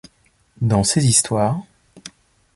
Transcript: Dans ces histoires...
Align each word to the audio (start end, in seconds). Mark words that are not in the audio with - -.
Dans 0.61 0.83
ces 0.83 1.05
histoires... 1.05 1.61